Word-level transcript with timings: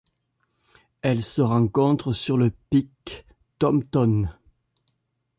Elle 1.03 1.21
se 1.21 1.43
rencontre 1.43 2.11
sur 2.11 2.35
le 2.35 2.51
pic 2.71 3.23
Thomton. 3.59 4.29